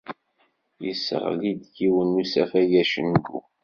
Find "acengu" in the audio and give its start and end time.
2.81-3.39